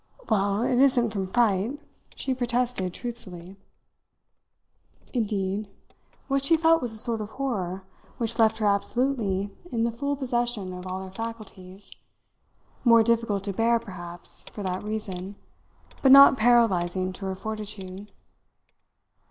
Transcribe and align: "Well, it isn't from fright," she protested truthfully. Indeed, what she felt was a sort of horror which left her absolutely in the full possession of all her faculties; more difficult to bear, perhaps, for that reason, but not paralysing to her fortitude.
"Well, 0.31 0.63
it 0.63 0.79
isn't 0.79 1.11
from 1.11 1.27
fright," 1.27 1.79
she 2.15 2.33
protested 2.33 2.91
truthfully. 2.91 3.55
Indeed, 5.13 5.69
what 6.27 6.43
she 6.43 6.57
felt 6.57 6.81
was 6.81 6.91
a 6.91 6.97
sort 6.97 7.21
of 7.21 7.29
horror 7.29 7.83
which 8.17 8.39
left 8.39 8.57
her 8.57 8.65
absolutely 8.65 9.51
in 9.71 9.83
the 9.83 9.91
full 9.91 10.15
possession 10.15 10.73
of 10.73 10.87
all 10.87 11.03
her 11.03 11.11
faculties; 11.11 11.91
more 12.83 13.03
difficult 13.03 13.43
to 13.43 13.53
bear, 13.53 13.77
perhaps, 13.77 14.41
for 14.51 14.63
that 14.63 14.83
reason, 14.83 15.35
but 16.01 16.11
not 16.11 16.35
paralysing 16.35 17.13
to 17.13 17.25
her 17.27 17.35
fortitude. 17.35 18.11